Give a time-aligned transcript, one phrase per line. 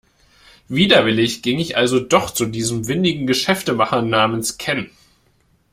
[0.67, 4.89] Widerwillig ging ich also doch zu diesem windigen Geschäftemacher namens Ken.